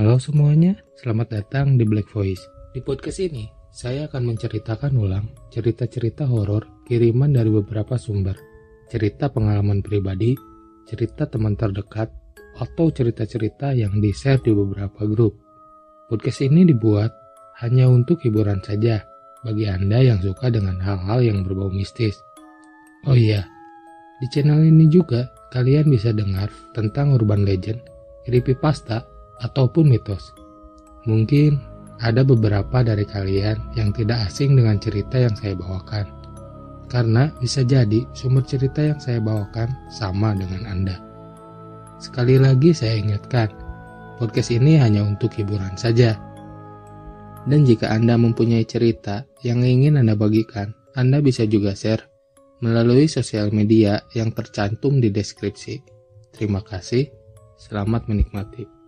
[0.00, 2.40] Halo semuanya, selamat datang di Black Voice.
[2.72, 8.32] Di podcast ini, saya akan menceritakan ulang cerita-cerita horor kiriman dari beberapa sumber.
[8.88, 10.32] Cerita pengalaman pribadi,
[10.88, 12.08] cerita teman terdekat,
[12.56, 15.36] atau cerita-cerita yang di-share di beberapa grup.
[16.08, 17.12] Podcast ini dibuat
[17.60, 19.04] hanya untuk hiburan saja
[19.44, 22.16] bagi Anda yang suka dengan hal-hal yang berbau mistis.
[23.04, 23.44] Oh iya,
[24.16, 27.84] di channel ini juga kalian bisa dengar tentang urban legend,
[28.24, 29.09] creepypasta,
[29.40, 30.32] ataupun mitos.
[31.08, 31.60] Mungkin
[32.00, 36.08] ada beberapa dari kalian yang tidak asing dengan cerita yang saya bawakan.
[36.90, 40.96] Karena bisa jadi sumber cerita yang saya bawakan sama dengan Anda.
[42.00, 43.52] Sekali lagi saya ingatkan,
[44.16, 46.16] podcast ini hanya untuk hiburan saja.
[47.46, 52.10] Dan jika Anda mempunyai cerita yang ingin Anda bagikan, Anda bisa juga share
[52.60, 55.80] melalui sosial media yang tercantum di deskripsi.
[56.32, 57.08] Terima kasih,
[57.56, 58.79] selamat menikmati.